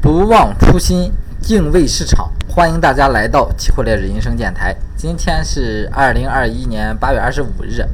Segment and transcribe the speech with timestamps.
[0.00, 4.74] 不忘初心，敬畏市场，欢迎大家来到期货烈日人生电台。
[4.96, 7.84] 今天是二零二一年八月二十五日，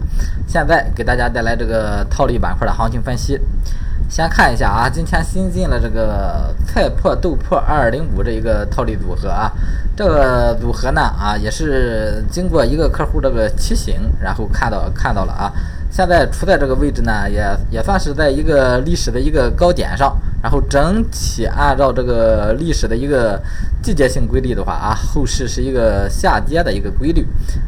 [0.46, 3.40] 现在给大家带来这个套利板块的行情分析。
[4.10, 9.50] 先看一下啊，今天新进了这个菜粕豆粕二零五这一个套利组合啊，
[9.96, 15.50] 这个组合呢啊也是经过一个客户这个提醒，然后看到看到了啊。
[15.94, 20.12] 现在处在这个位置呢，也也算是在一个历史的一个高点上。
[20.42, 23.40] 然后整体按照这个历史的一个
[23.80, 27.24] 季节性规律的话啊，后市是一个下跌的一个规律。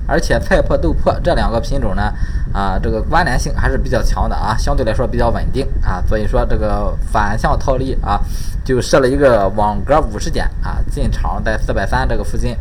[0.09, 2.13] 而且菜粕豆粕这两个品种呢，
[2.53, 6.03] 啊，这个关联性还是比较强的啊，相对来说比较稳定啊。
[6.09, 8.21] 所以说这个反向套利啊，
[8.65, 12.57] 就设了一个网格五十点啊，进场在四百三这个附近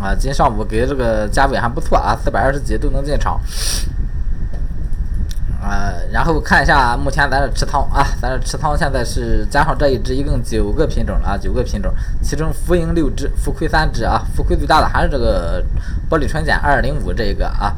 [0.00, 0.14] 啊。
[0.16, 3.40] 今上午给这个价位还不错啊，四百二十几都能进场。
[5.62, 11.92] 呃，然后看一下目前咱的持仓啊，咱的持仓现在是加上这一只，一共九个品种了啊，九个品种，
[12.22, 15.62] 其中浮盈六只，浮亏三只啊，浮亏最大的还是这个
[16.08, 17.76] 玻璃纯碱二零五这一个啊，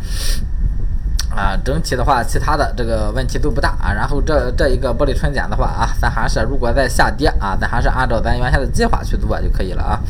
[1.35, 3.93] 啊，整体的话，其他的这个问题都不大啊。
[3.93, 10.01] 然后这这一个玻璃纯碱的话啊，咱还是如果在下跌啊，咱还是按照咱原先的计划去做就可以了啊。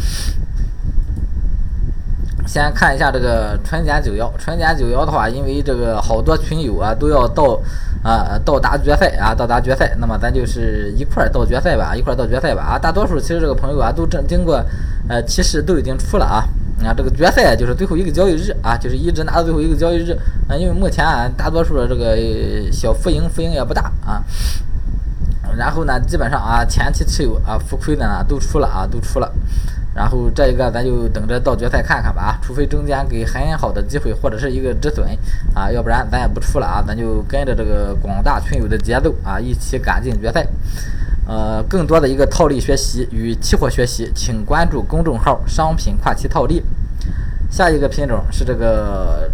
[2.53, 7.59] 先看一下这个纯碱九幺，纯碱九幺的话，因为这个好多群友啊都要到
[8.05, 12.79] 啊到达决赛啊到达决赛，那么咱就是一块儿到决赛吧，一块儿到决赛吧啊！
[12.79, 14.63] 大多数其实这个朋友啊都正经过
[15.09, 16.45] 呃其实都已经出了啊
[16.85, 20.13] 啊这个决赛就是最后一个交易日啊，就是一直拿到最后一个交易日
[20.47, 22.19] 啊，因为目前啊大多数的这个
[22.71, 24.23] 小浮盈浮盈也不大啊，
[25.57, 29.33] 然后呢基本上啊前期持有啊浮亏的呢都出了啊都出了。
[29.95, 35.07] 然后这一个咱就等着到决赛看看吧啊，除非中间给很好的机会或者是一个止损
[35.55, 40.47] 啊，要不然咱也不出了啊，咱就跟着这个广大群友的节奏啊，一起赶进决赛。
[41.29, 46.63] 呃，更多的一个套利学习与期货学习，请关注公众号“商品跨期套利”。
[47.51, 49.31] 下一个品种是这个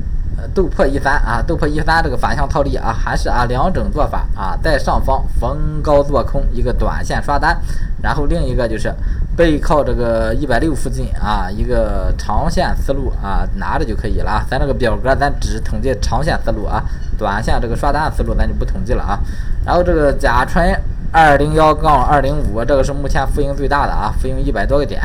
[0.55, 7.59] 豆粕一三啊，豆粕一三这个反向套利啊，还是啊两种做法啊，在上方逢高做空一个短线刷单，
[8.03, 8.95] 然后另一个就是。
[9.39, 14.45] 背靠这个一百六附近啊，一个长线思路啊，拿着就可以了啊。
[14.51, 16.83] 咱这个表格咱只统计长线思路啊，
[17.17, 19.21] 短线这个刷单思路咱就不统计了啊。
[19.65, 20.75] 然后这个甲醇。
[21.11, 25.01] 二零幺杠二零五，这个是目前浮盈最大的啊，浮盈一百多个点，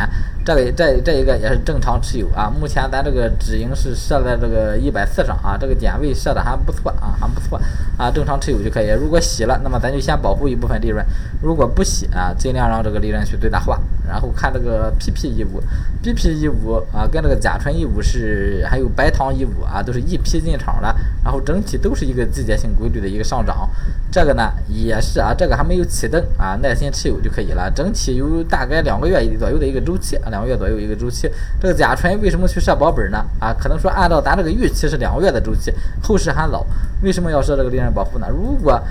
[0.46, 2.52] 这个这这一个也是正常持有啊。
[2.60, 7.58] 目前咱这个止盈是设在这个一百四上啊，这个点位设的还不错啊，还不错
[7.98, 8.90] 啊，正常持有就可以。
[8.90, 11.02] 如果洗了，那么咱就先保护一部分利润；
[11.42, 13.80] 如果不洗啊，尽量让这个利润去最大化。
[14.08, 15.62] 然后看这个 PP 一五
[16.02, 20.94] ，PP 一五啊，跟这个甲醇一五是还有白糖一五啊，都是一批进场的，
[21.24, 23.70] 然后整体都是一个季节性规律的一个上涨。
[24.12, 25.84] 这个呢也是啊，这个还没有。
[25.94, 27.70] 启动啊，耐心持有就可以了。
[27.70, 31.30] 整体有大概两个月左右的一个周期，两个月左右一个周期。
[31.62, 33.24] 这个甲醇为什么去设保本呢？
[33.40, 35.72] 啊，可能说按照咱这个预期是两个月的周期，
[36.02, 36.66] 后市还早，
[37.04, 38.28] 为什么要设这个利润保护呢？
[38.32, 38.82] 如果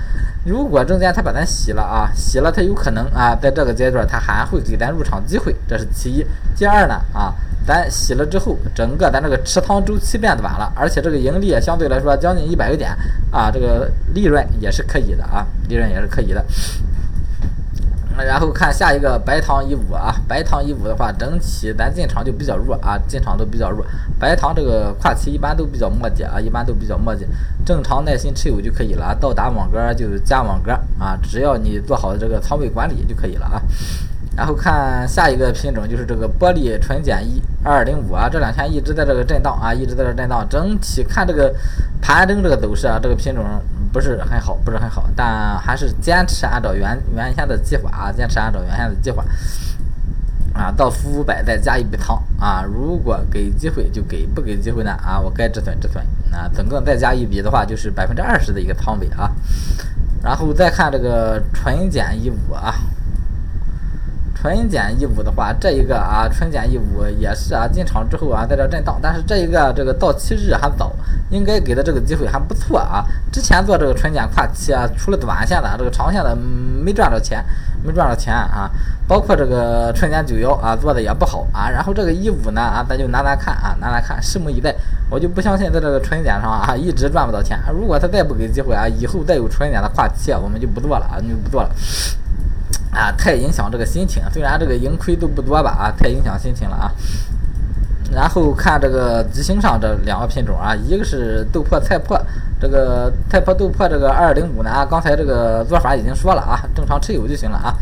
[0.45, 6.25] 如果中间他把咱洗了啊，洗了他有可能啊，在这个阶段他还会给咱入场机会，这是其一。
[6.55, 7.33] 第二呢啊。
[7.65, 12.91] 咱洗了之后，整个咱这个持仓周期变短了，而且这个盈利相对来说将近一百个点
[13.31, 16.43] 啊，这个利润也是可以的啊，利润也是可以的。
[18.17, 23.85] 然后看下一个白糖一五啊，白糖一五的话，整体咱进场就比较弱啊，进场都比较弱。
[24.19, 27.25] 白糖这个跨期一般都比较磨叽啊，一般都比较磨叽，
[27.65, 29.15] 正常耐心持有就可以了。
[29.19, 33.61] 到达网格就加网格啊，只要你做好这个仓位管理就可以了啊。
[34.35, 40.43] 然后看下一个品种，就是这个玻璃纯碱一二零五啊，这两天一直在这个震荡啊，一直在这震荡。
[40.49, 41.53] 整体看这个
[42.01, 43.43] 盘中这个走势啊，这个品种
[43.93, 49.23] 不是很好，不是很好，但还是坚持按照原原先的计划啊，坚持按照原先的计划
[50.53, 59.31] 啊，到负五百再加一笔仓啊，如果给机会就给，不给机会呢啊，我该止损止损啊，总共再加一笔的话就是百分之二十的一个仓位啊。
[60.23, 62.73] 然后再看这个纯碱一五啊。
[64.43, 70.91] 纯碱一五的话，这一个啊，纯碱一五也是啊，进场之后啊，在这震荡，但是这一个这个到期日还早，
[71.29, 73.05] 应该给的这个机会还不错啊。
[73.31, 77.41] 之前做这个纯碱跨期啊，除了短线的，这个长线的没赚着钱，
[77.83, 78.69] 没赚着钱啊。
[79.07, 81.69] 包括这个纯碱九幺啊，做的也不好啊。
[81.69, 84.75] 然后这个一五呢啊，咱就拿来看啊，拿来看，拭目以待。
[85.09, 87.57] 我就不相信在这个纯碱上啊，一直赚不到钱。
[87.73, 91.69] 如果他再不给机会啊，以后再有纯碱的跨期，啊我们就不做了啊，就不做了。
[92.93, 94.23] 啊，太影响这个心情。
[94.31, 96.91] 虽然这个盈亏都不多吧，啊，太影响心情了啊。
[98.11, 102.19] 然后看这个吉星上这两个品种啊，一个是豆粕菜粕，
[102.59, 107.73] 这个菜粕豆粕这个二零五呢，刚才这个做法已经说了啊，正常持有就行了啊。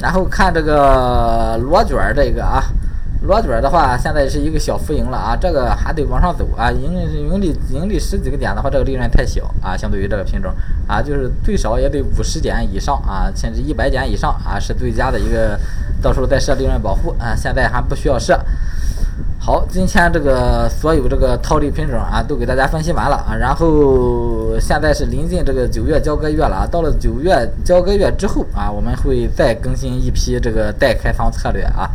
[0.00, 2.62] 然后看这个螺卷这个啊。
[3.22, 10.52] 螺卷的话，现在是一个小浮盈了啊，这个还得往上走啊，盈盈利盈利十几个点的话，这个利润太小啊，相对于这个品种
[10.88, 15.56] 啊，就是最少也得五十点以上啊，甚至一百点以上啊，是最佳的一个，
[16.02, 18.36] 到时候再设利润保护啊，现在还不需要设。
[19.38, 23.34] 好，今天这个所有这个套利品种啊，都给大家分析完了啊。
[23.34, 26.66] 然后现在是临近这个九月交割月了啊。
[26.66, 31.90] 到了九月交割月之后啊，我们会再更新一批这个待开仓策略啊。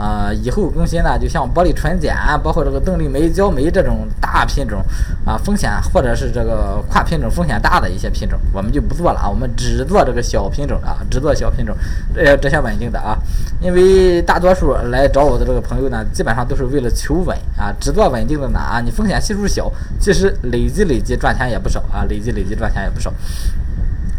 [0.00, 4.80] 啊，以后更新呢，就像玻璃纯碱，包括这个邓丽梅、焦梅这种大品种
[5.26, 9.28] 啊，风险或者是这个跨品种风险大的一些品种，我们就不做了啊。
[9.28, 11.74] 我们只做这个小品种啊，只做小品种，
[12.14, 13.18] 这这些稳定的啊。
[13.60, 16.88] 因为大多数来找我的这个朋友呢，基本上都是为了。
[17.00, 23.10] 求稳啊，只做稳定的呢啊，你风险系数小，其实累积累积赚钱也不少啊，累积累积赚钱也不少。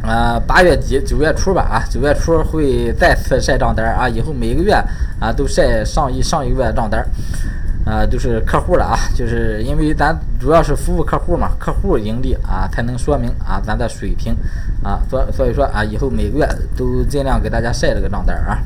[0.01, 4.74] 啊，八月底九月初吧啊，九月初会再次晒账单啊，以后每个月
[5.19, 7.06] 啊都晒上一上一个月的账单，
[7.86, 14.36] 啊，就是客户了啊，就是因为咱主要是服务客户嘛，客户盈利啊才能说明啊咱的水平
[14.83, 18.57] 啊，所所以说啊，以后每个月都尽量给大家晒这个账单啊。